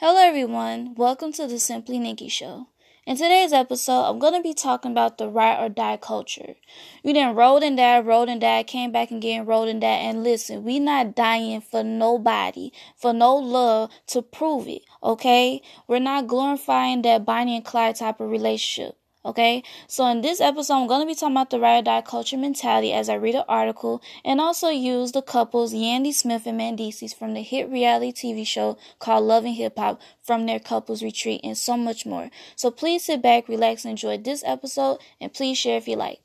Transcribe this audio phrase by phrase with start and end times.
[0.00, 0.94] Hello, everyone.
[0.94, 2.68] Welcome to the Simply Nikki Show.
[3.04, 6.54] In today's episode, I'm going to be talking about the ride or die culture.
[7.02, 9.88] You didn't roll and die, roll and die, came back and again, rolled and die.
[9.88, 15.62] And listen, we not dying for nobody, for no love to prove it, okay?
[15.88, 18.97] We're not glorifying that Bonnie and Clyde type of relationship.
[19.24, 22.02] Okay, so in this episode, I'm going to be talking about the ride or die
[22.02, 26.60] culture mentality as I read an article and also use the couples Yandy Smith and
[26.60, 31.02] Mendeecees from the hit reality TV show called Love and Hip Hop from their couples
[31.02, 32.30] retreat and so much more.
[32.54, 36.20] So please sit back, relax, and enjoy this episode and please share if you like.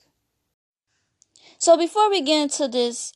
[1.57, 3.11] So before we get into this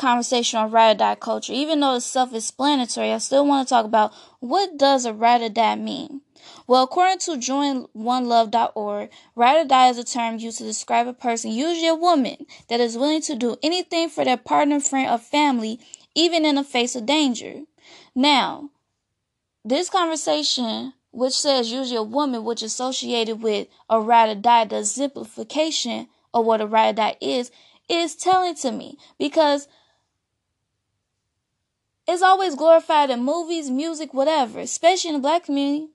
[0.00, 3.74] conversation on ride or die culture, even though it's self explanatory, I still want to
[3.74, 6.22] talk about what does a ride or die mean?
[6.66, 11.50] Well, according to joinonelove.org, ride or die is a term used to describe a person,
[11.50, 15.80] usually a woman, that is willing to do anything for their partner, friend, or family,
[16.14, 17.62] even in the face of danger.
[18.14, 18.70] Now,
[19.64, 24.84] this conversation, which says usually a woman, which associated with a ride or die, the
[24.84, 27.50] simplification of what a ride or die is,
[27.88, 29.68] is telling to me because
[32.10, 35.88] it's always glorified in movies, music, whatever, especially in the black community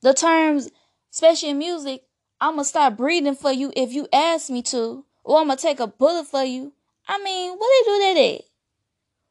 [0.00, 0.70] the terms,
[1.12, 2.04] especially in music,
[2.40, 5.80] I'm gonna start breathing for you if you ask me to, or I'm gonna take
[5.80, 6.72] a bullet for you.
[7.08, 8.40] I mean, what do they do that at?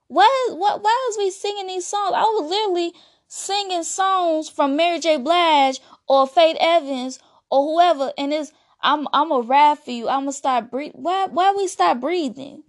[0.08, 2.14] Why, why, why is we singing these songs?
[2.16, 2.94] I was literally
[3.28, 5.18] singing songs from Mary J.
[5.18, 10.08] Blige or Faith Evans or whoever, and it's I'm I'm a rap for you.
[10.08, 10.92] I'm gonna start breathe.
[10.96, 12.64] Why why we start breathing?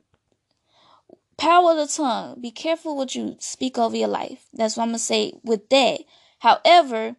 [1.39, 2.41] Power of the tongue.
[2.41, 4.47] Be careful what you speak over your life.
[4.53, 6.00] That's what I'm gonna say with that.
[6.41, 7.17] However,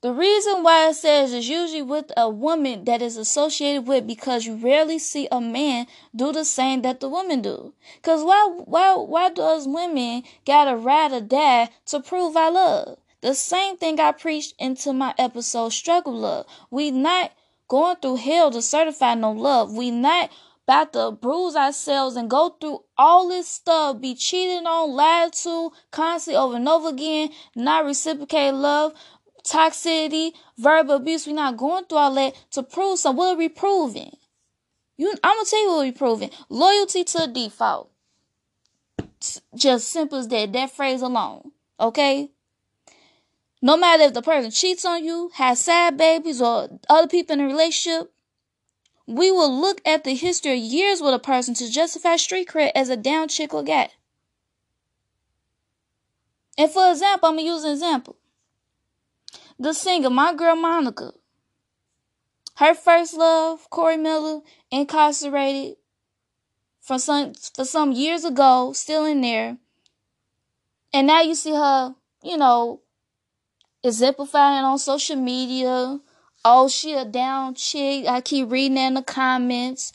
[0.00, 4.46] the reason why it says is usually with a woman that is associated with because
[4.46, 7.74] you rarely see a man do the same that the woman do.
[8.02, 12.98] Cause why why why does women gotta ride or die to prove I love?
[13.20, 16.46] The same thing I preached into my episode Struggle Love.
[16.70, 17.32] We not
[17.66, 19.72] going through hell to certify no love.
[19.72, 20.30] We not
[20.68, 25.72] about to bruise ourselves and go through all this stuff, be cheated on, lied to,
[25.90, 28.92] constantly over and over again, not reciprocate love
[29.44, 31.26] toxicity, verbal abuse.
[31.26, 33.16] We're not going through all that to prove something.
[33.16, 34.14] What are we proving?
[34.98, 36.30] You, I'm gonna tell you what we're proving.
[36.50, 37.90] Loyalty to default.
[39.56, 40.52] Just simple as that.
[40.52, 41.50] That phrase alone.
[41.80, 42.30] Okay.
[43.62, 47.40] No matter if the person cheats on you, has sad babies, or other people in
[47.40, 48.12] a relationship,
[49.08, 52.72] we will look at the history of years with a person to justify street cred
[52.74, 53.88] as a down chick or guy.
[56.58, 58.16] And for example, I'm gonna use an example.
[59.58, 61.14] The singer, my girl Monica.
[62.56, 65.76] Her first love, Corey Miller, incarcerated
[66.82, 69.56] for some for some years ago, still in there.
[70.92, 72.82] And now you see her, you know,
[73.82, 75.98] exemplifying on social media.
[76.50, 78.06] Oh, she a down chick.
[78.06, 79.92] I keep reading in the comments.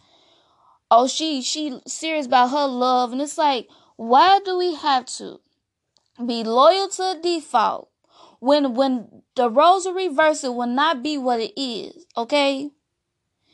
[0.91, 3.11] Oh, she she serious about her love.
[3.11, 5.39] And it's like, why do we have to
[6.23, 7.89] be loyal to default
[8.39, 12.05] when when the roles are reversed, it will not be what it is.
[12.15, 12.69] Okay.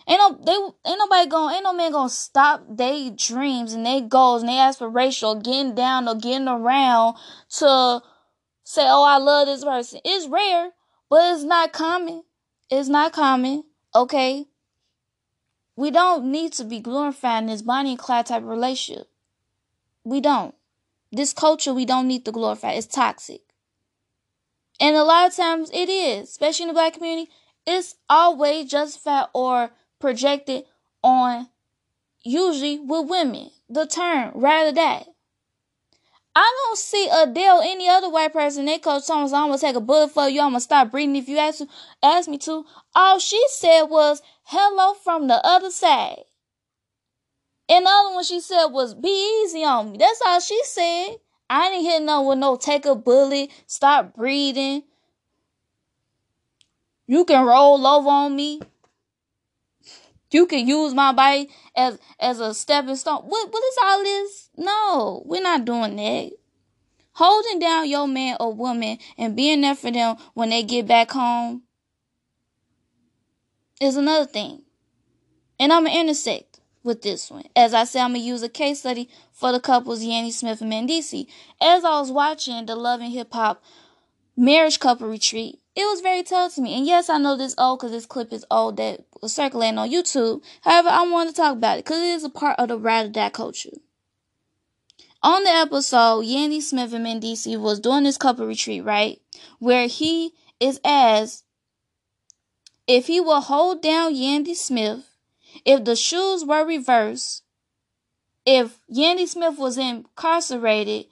[0.05, 4.01] Ain't no they ain't nobody going ain't no man gonna stop their dreams and their
[4.01, 7.15] goals and their aspirations getting down or getting around
[7.59, 8.01] to
[8.65, 10.01] say, Oh, I love this person.
[10.03, 10.71] It's rare,
[11.09, 12.23] but it's not common.
[12.69, 13.63] It's not common.
[13.95, 14.45] Okay.
[15.75, 19.07] We don't need to be glorifying this Bonnie and Clyde type of relationship.
[20.03, 20.53] We don't.
[21.11, 22.71] This culture we don't need to glorify.
[22.73, 23.41] It's toxic.
[24.79, 27.31] And a lot of times it is, especially in the black community,
[27.65, 30.63] it's always justified or projected
[31.03, 31.49] on
[32.23, 33.49] usually with women.
[33.69, 35.07] The term, rather that.
[36.41, 39.81] I don't see Adele, any other white person, they coach Thomas, I'm gonna take a
[39.81, 41.63] bullet for you, I'm gonna stop breathing if you ask,
[42.01, 42.65] ask me to.
[42.95, 46.23] All she said was, hello from the other side.
[47.67, 49.97] And the other one she said was, be easy on me.
[49.97, 51.17] That's all she said.
[51.49, 54.83] I ain't hitting no with no take a bullet, stop breathing.
[57.05, 58.61] You can roll over on me.
[60.31, 63.23] You can use my body as as a stepping stone.
[63.23, 64.49] What what is all this?
[64.57, 66.31] No, we're not doing that.
[67.13, 71.11] Holding down your man or woman and being there for them when they get back
[71.11, 71.63] home
[73.81, 74.61] is another thing.
[75.59, 77.43] And I'm gonna intersect with this one.
[77.55, 80.71] As I said, I'm gonna use a case study for the couples Yandy Smith and
[80.71, 81.27] Mendeecees.
[81.59, 83.61] As I was watching the Love and Hip Hop
[84.39, 86.75] marriage couple retreat, it was very tough to me.
[86.75, 89.91] And yes, I know this old because this clip is old that was circulating on
[89.91, 90.41] YouTube.
[90.61, 93.07] However, I want to talk about it because it is a part of the or
[93.09, 93.77] die culture.
[95.21, 99.21] On the episode, Yandy Smith and Mendeecees was doing this couple retreat, right?
[99.59, 101.43] Where he is asked
[102.87, 105.05] if he will hold down Yandy Smith
[105.65, 107.43] if the shoes were reversed,
[108.45, 111.07] if Yandy Smith was incarcerated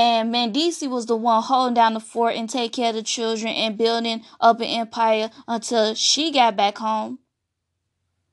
[0.00, 3.52] and Mendeecees was the one holding down the fort and take care of the children
[3.52, 7.18] and building up an empire until she got back home.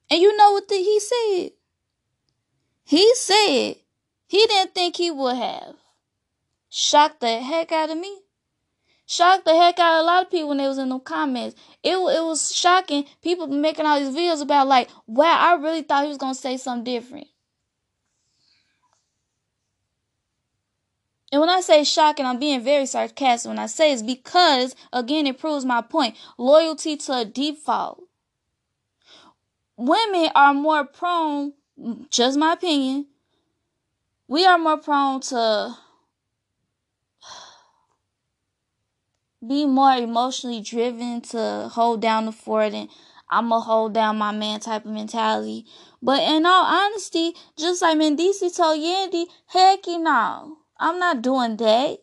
[0.09, 1.51] And you know what the, he said?
[2.85, 3.73] He said
[4.27, 5.75] he didn't think he would have.
[6.69, 8.17] Shocked the heck out of me.
[9.05, 11.59] Shocked the heck out of a lot of people when they was in the comments.
[11.83, 13.03] It, it was shocking.
[13.21, 16.39] People making all these videos about like, wow, I really thought he was going to
[16.39, 17.27] say something different.
[21.31, 25.27] And when I say shocking, I'm being very sarcastic when I say it's because, again,
[25.27, 26.15] it proves my point.
[26.37, 28.03] Loyalty to a default.
[29.75, 31.53] Women are more prone,
[32.09, 33.07] just my opinion,
[34.27, 35.77] we are more prone to
[39.47, 42.89] be more emotionally driven to hold down the fort and
[43.29, 45.65] I'm gonna hold down my man type of mentality.
[46.01, 50.57] But in all honesty, just like Mendeecees told Yandy, heck you know.
[50.79, 51.99] I'm not doing that.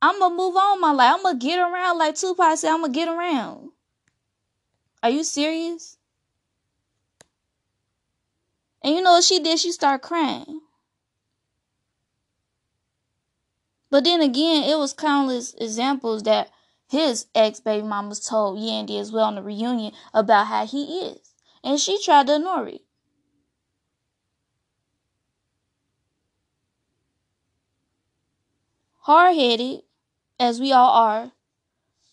[0.00, 1.14] I'm gonna move on my life.
[1.16, 2.70] I'm gonna get around like Tupac said.
[2.70, 3.70] I'm gonna get around.
[5.02, 5.96] Are you serious?
[8.82, 9.58] And you know what she did?
[9.58, 10.60] She started crying.
[13.90, 16.50] But then again, it was countless examples that
[16.88, 21.34] his ex baby mamas told Yandy as well on the reunion about how he is.
[21.64, 22.82] And she tried to ignore it.
[29.08, 29.80] Hard headed,
[30.38, 31.32] as we all are,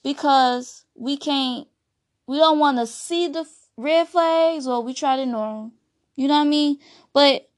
[0.01, 1.67] because we can't,
[2.25, 3.45] we don't want to see the
[3.75, 5.71] red flags or we try to ignore them.
[6.15, 6.79] You know what I mean?
[7.11, 7.49] But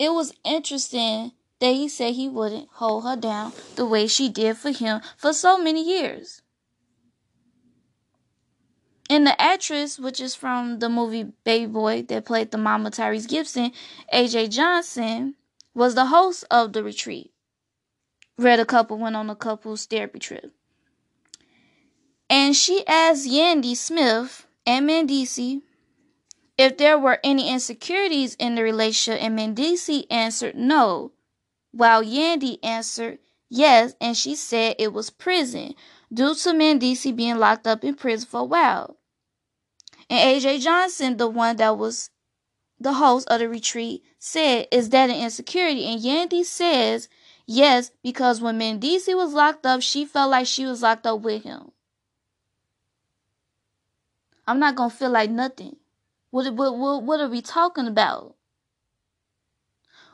[0.00, 1.30] it was interesting
[1.60, 5.32] that he said he wouldn't hold her down the way she did for him for
[5.32, 6.42] so many years.
[9.08, 13.28] And the actress, which is from the movie Baby Boy that played the mama Tyrese
[13.28, 13.70] Gibson,
[14.12, 15.36] AJ Johnson,
[15.78, 17.32] was the host of the retreat.
[18.36, 20.52] Read a couple went on a couple's therapy trip.
[22.28, 25.62] And she asked Yandy Smith and Mendeecees
[26.58, 31.12] if there were any insecurities in the relationship, and Mendeecees answered no,
[31.70, 35.74] while Yandy answered yes, and she said it was prison
[36.12, 38.96] due to Mendeecees being locked up in prison for a while.
[40.10, 42.10] And AJ Johnson, the one that was
[42.80, 45.84] the host of the retreat, said, Is that an insecurity?
[45.84, 47.08] And Yandy says,
[47.46, 51.44] Yes, because when Mendeecees was locked up, she felt like she was locked up with
[51.44, 51.72] him.
[54.46, 55.76] I'm not to feel like nothing.
[56.30, 58.34] What, what, what, what are we talking about?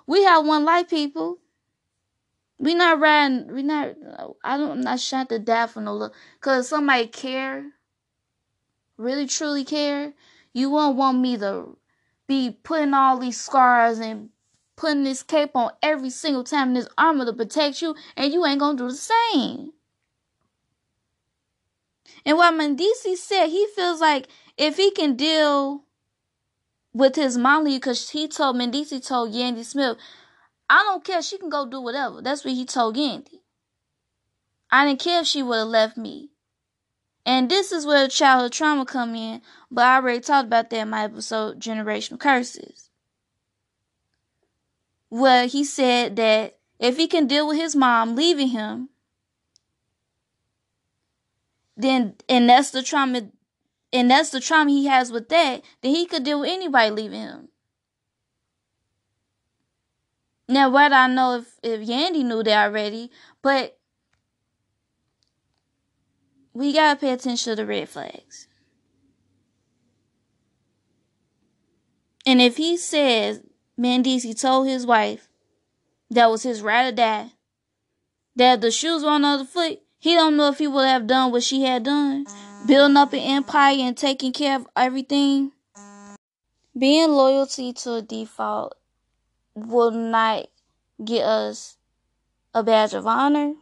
[0.07, 1.39] We have one life, people.
[2.59, 3.95] We not riding, we not,
[4.45, 6.15] I don't, I'm not shot to die for no look.
[6.41, 7.73] Cause somebody care,
[8.97, 10.13] really truly care,
[10.53, 11.77] you won't want me to
[12.27, 14.31] be putting all these scars and
[14.77, 18.45] putting this cape on every single time in this armor to protect you, and you
[18.45, 19.73] ain't gonna do the same.
[22.27, 25.85] And what Mendeecees said, he feels like if he can deal
[26.93, 29.99] with his mom, because he told Mendeecees told Yandy Smith,
[30.71, 32.23] I don't care, she can go do whatever.
[32.23, 33.41] That's what he told Yandy.
[34.71, 36.31] I didn't care if she would have left me.
[37.27, 39.41] And this is where childhood trauma come in,
[39.71, 42.91] but I already talked about that in my episode Generational Curses.
[45.09, 48.91] Where he said that if he can deal with his mom leaving him,
[51.77, 53.29] then and that's the trauma
[53.93, 57.21] and that's the trauma he has with that, then he could deal with anybody leaving
[57.21, 57.49] him.
[60.49, 63.79] Now, what I know if if Yandy knew that already, but
[66.55, 68.47] we gotta pay attention to the red flags.
[72.25, 73.43] And if he says
[73.79, 75.29] Mendeecees told his wife
[76.11, 77.31] that was his ride or die,
[78.37, 81.07] that the shoes were on the other foot, he don't know if he would have
[81.07, 82.25] done what she had done,
[82.67, 85.53] building up an empire and taking care of everything.
[86.77, 88.75] Being loyalty to a default
[89.55, 90.47] will not
[91.05, 91.77] get us
[92.53, 93.55] a badge of honor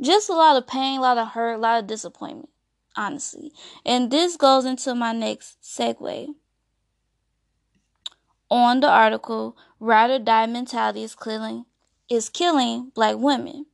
[0.00, 2.50] just a lot of pain, a lot of hurt, a lot of disappointment,
[2.96, 3.52] honestly.
[3.84, 6.28] And this goes into my next segue.
[8.50, 11.66] On the article, ride or die mentality is killing
[12.08, 13.66] is killing black women.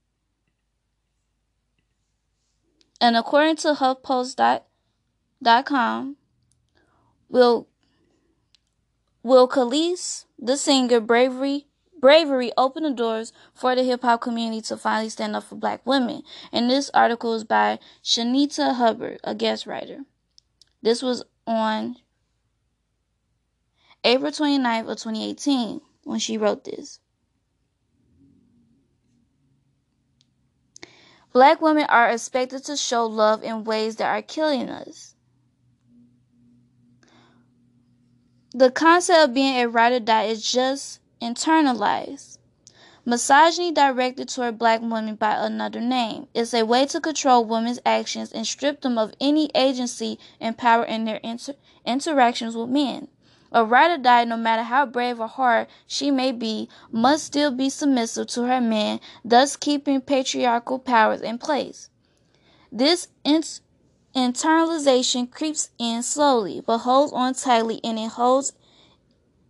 [3.00, 6.16] And according to HuffPost.com,
[7.28, 7.68] will
[9.22, 11.66] Will Kelis, the singer, bravery
[12.04, 15.80] bravery opened the doors for the hip hop community to finally stand up for black
[15.86, 16.22] women.
[16.52, 20.00] And this article is by Shanita Hubbard, a guest writer.
[20.82, 21.96] This was on
[24.04, 27.00] April 29th of 2018 when she wrote this.
[31.32, 35.14] Black women are expected to show love in ways that are killing us.
[38.52, 42.38] The concept of being a ride or die is just internalized.
[43.06, 48.32] Misogyny directed toward black women by another name is a way to control women's actions
[48.32, 51.54] and strip them of any agency and power in their inter-
[51.84, 53.08] interactions with men.
[53.52, 57.50] A ride or die, no matter how brave or hard she may be, must still
[57.50, 61.90] be submissive to her man, thus keeping patriarchal powers in place.
[62.72, 63.44] This in-
[64.16, 68.54] internalization creeps in slowly, but holds on tightly, and it holds,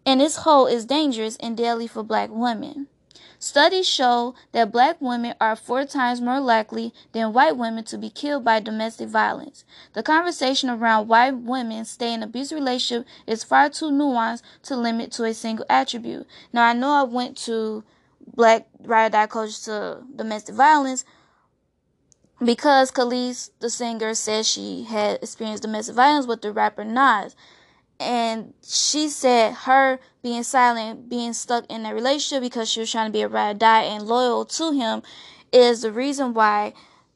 [0.07, 2.89] and its hold is dangerous and deadly for black women.
[3.39, 8.09] Studies show that black women are four times more likely than white women to be
[8.09, 9.65] killed by domestic violence.
[9.93, 15.13] The conversation around why women stay in abusive relationships is far too nuanced to limit
[15.13, 16.27] to a single attribute.
[16.55, 17.85] Now, I know I went to
[18.27, 21.05] black ride die culture to domestic violence
[22.43, 27.37] because Kelis, the singer, said she had experienced domestic violence with the rapper Nas
[28.05, 33.09] and she said her being silent, being stuck in a relationship because she was trying
[33.09, 35.03] to be a ride or die and loyal to him
[35.53, 36.73] is the reason why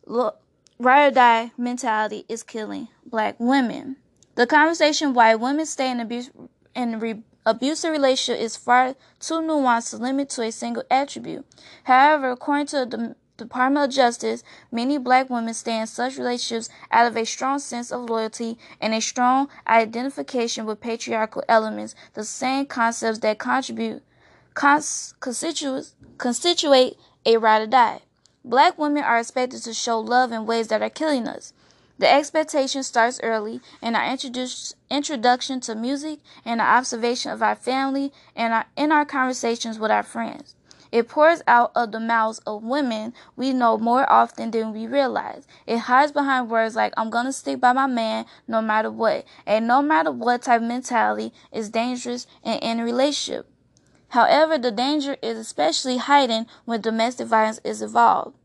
[0.06, 0.34] lo-
[0.78, 3.96] ride or die mentality is killing black women.
[4.34, 6.30] The conversation why women stay in abuse
[6.74, 11.44] in re- abusive relationship is far too nuanced to limit to a single attribute.
[11.84, 14.42] However, according to the Department of Justice,
[14.72, 18.92] many black women stay in such relationships out of a strong sense of loyalty and
[18.92, 24.02] a strong identification with patriarchal elements, the same concepts that contribute
[24.54, 28.00] cons- constitute, constitute a ride or die.
[28.44, 31.52] Black women are expected to show love in ways that are killing us.
[31.98, 34.16] The expectation starts early in our
[34.90, 39.92] introduction to music and the observation of our family and our, in our conversations with
[39.92, 40.56] our friends.
[40.90, 45.46] It pours out of the mouths of women we know more often than we realize.
[45.66, 49.24] It hides behind words like, I'm gonna stick by my man no matter what.
[49.46, 53.46] And no matter what type of mentality is dangerous in any relationship.
[54.08, 58.36] However, the danger is especially heightened when domestic violence is involved.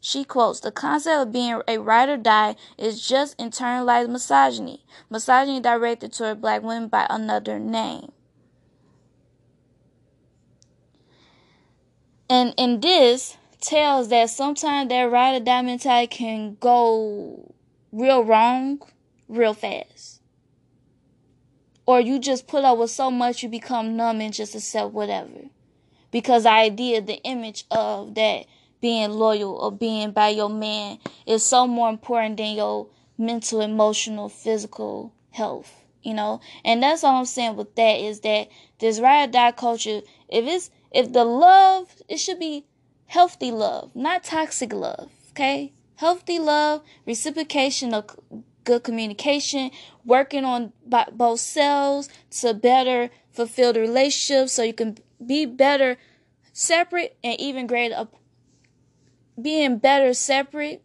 [0.00, 5.58] She quotes, The concept of being a ride or die is just internalized misogyny, misogyny
[5.58, 8.12] directed toward black women by another name.
[12.28, 17.54] And in this tells that sometimes that ride or die mentality can go
[17.92, 18.80] real wrong
[19.28, 20.20] real fast.
[21.84, 25.50] Or you just put up with so much you become numb and just accept whatever.
[26.10, 28.46] Because the idea, the image of that
[28.80, 34.28] being loyal or being by your man is so more important than your mental, emotional,
[34.28, 35.85] physical health.
[36.06, 36.40] You know?
[36.64, 38.48] And that's all I'm saying with that is that
[38.78, 42.64] this ride or die culture, if it's if the love, it should be
[43.06, 45.72] healthy love, not toxic love, okay?
[45.96, 48.04] Healthy love, reciprocation of
[48.62, 49.72] good communication,
[50.04, 50.72] working on
[51.12, 55.96] both selves to better fulfill the relationship so you can be better
[56.52, 58.06] separate and even greater
[59.40, 60.82] being better separate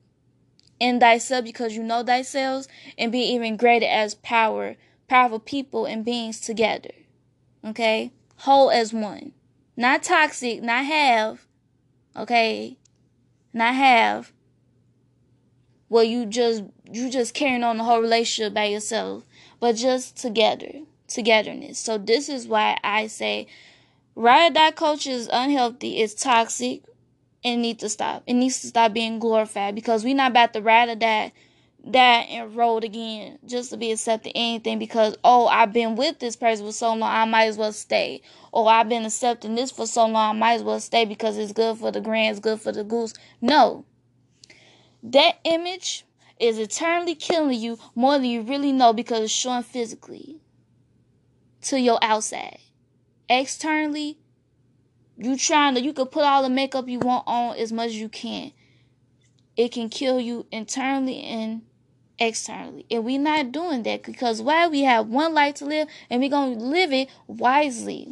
[0.80, 2.66] in thyself because you know thyself
[2.98, 4.76] and be even greater as power
[5.12, 6.96] powerful people and beings together
[7.64, 9.32] okay whole as one
[9.82, 11.48] not toxic, not have.
[12.16, 12.78] Okay?
[13.54, 14.32] Not have.
[15.90, 19.26] Well, you just you just carrying on the whole relationship by yourself,
[19.60, 20.72] but just together,
[21.08, 21.80] togetherness.
[21.80, 23.48] So this is why I say
[24.16, 26.84] ride die culture is unhealthy, it's toxic,
[27.44, 28.24] and needs to stop.
[28.28, 31.34] It needs to stop being glorified because we're not about to ride or die
[31.84, 36.66] that enrolled again just to be accepted anything because oh I've been with this person
[36.68, 38.22] for so long I might as well stay.
[38.52, 41.54] Or I've been accepting this for so long I might as well stay because it's
[41.54, 43.14] good for the grand, it's good for the goose.
[43.42, 43.86] No.
[45.04, 46.06] That image
[46.40, 50.40] is eternally killing you more than you really know because it's showing physically
[51.64, 52.60] to your outside.
[53.28, 54.20] Externally,
[55.18, 57.96] you trying to you can put all the makeup you want on as much as
[57.96, 58.52] you can.
[59.58, 61.64] It can kill you internally and
[62.22, 62.86] externally.
[62.90, 66.30] And we're not doing that because why we have one life to live and we're
[66.30, 68.08] going to live it wisely.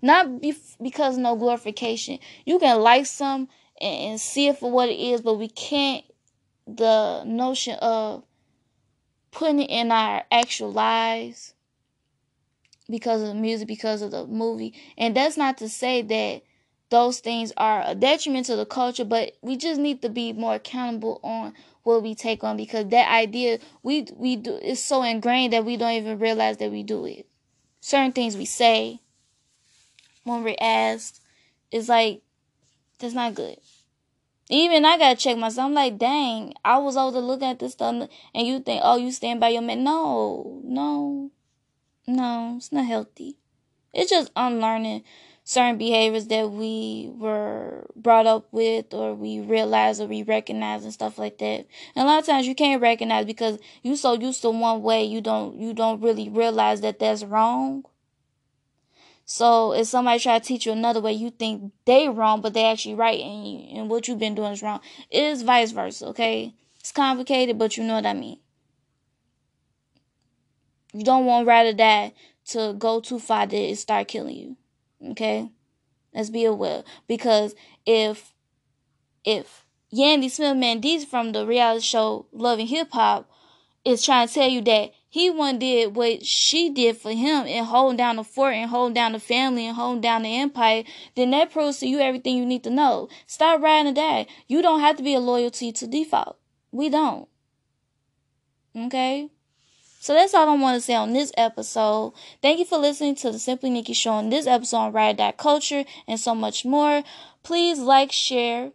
[0.00, 2.20] Not be- because no glorification.
[2.46, 3.48] You can like some
[3.80, 6.04] and, and see it for what it is, but we can't
[6.66, 8.22] the notion of
[9.32, 11.54] putting it in our actual lives
[12.88, 14.72] because of the music, because of the movie.
[14.96, 16.42] And that's not to say that
[16.90, 20.56] those things are a detriment to the culture, but we just need to be more
[20.56, 21.54] accountable on
[21.84, 25.76] what we take on because that idea we we do is so ingrained that we
[25.76, 27.26] don't even realize that we do it.
[27.80, 29.00] Certain things we say
[30.24, 31.22] when we're asked
[31.70, 32.22] is like
[32.98, 33.56] that's not good.
[34.50, 35.66] Even I gotta check myself.
[35.66, 38.96] I'm like, dang, I was over to look at this stuff, and you think, oh,
[38.96, 39.84] you stand by your man?
[39.84, 41.30] No, no,
[42.08, 43.36] no, it's not healthy.
[43.94, 45.04] It's just unlearning
[45.50, 50.92] certain behaviors that we were brought up with or we realize or we recognize and
[50.92, 51.66] stuff like that.
[51.96, 55.02] And a lot of times you can't recognize because you so used to one way
[55.02, 57.82] you don't you don't really realize that that's wrong.
[59.24, 62.66] So if somebody try to teach you another way, you think they wrong, but they
[62.66, 64.78] actually right, and you, and what you've been doing is wrong.
[65.10, 66.06] It is vice versa.
[66.06, 68.38] Okay, it's complicated, but you know what I mean.
[70.92, 72.14] You don't want rather that
[72.50, 74.56] to go too far that it start killing you.
[75.02, 75.50] Okay,
[76.14, 77.54] let's be aware because
[77.86, 78.34] if
[79.24, 83.30] if Yandy Smith Mendeecees from the reality show Love and Hip Hop
[83.84, 87.66] is trying to tell you that he one did what she did for him and
[87.66, 90.84] holding down the fort and holding down the family and holding down the empire,
[91.16, 93.08] then that proves to you everything you need to know.
[93.26, 94.26] Stop riding die.
[94.46, 96.38] You don't have to be a loyalty to default.
[96.70, 97.28] We don't.
[98.76, 99.30] Okay?
[100.02, 102.14] So that's all I want to say on this episode.
[102.40, 105.84] Thank you for listening to the Simply Nikki Show on this episode on That Culture
[106.08, 107.02] and so much more.
[107.42, 108.72] Please like, share,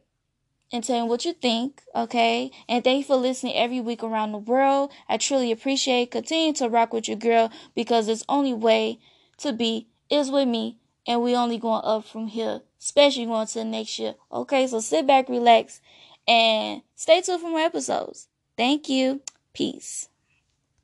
[0.72, 2.51] and tell me what you think, okay?
[2.70, 4.91] And thank you for listening every week around the world.
[5.10, 6.12] I truly appreciate.
[6.12, 9.00] Continue to rock with your girl because it's only way
[9.39, 10.77] to be is with me,
[11.08, 14.13] and we only going up from here, especially going to the next year.
[14.32, 15.82] Okay, so sit back, relax,
[16.27, 18.27] and stay tuned for more episodes.
[18.55, 19.22] Thank you.
[19.53, 20.10] Peace.